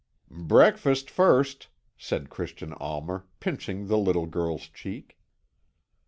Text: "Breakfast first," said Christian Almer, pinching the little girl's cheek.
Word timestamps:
"Breakfast 0.47 1.11
first," 1.11 1.67
said 1.95 2.31
Christian 2.31 2.73
Almer, 2.73 3.27
pinching 3.39 3.85
the 3.85 3.99
little 3.99 4.25
girl's 4.25 4.67
cheek. 4.67 5.19